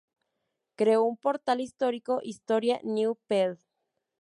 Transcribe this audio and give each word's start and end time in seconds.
Creó 0.77 1.03
un 1.03 1.15
portal 1.15 1.59
histórico 1.61 2.21
historia-news.pl. 2.23 3.59